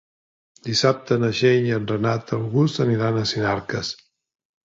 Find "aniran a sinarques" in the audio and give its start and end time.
2.87-3.93